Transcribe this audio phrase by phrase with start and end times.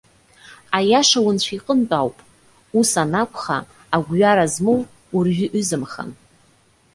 [0.77, 2.17] Аиаша Унцәа иҟынтә ауп.
[2.79, 3.57] Ус анакәха,
[3.95, 4.79] агәҩара змоу
[5.15, 6.09] урҩызамхан.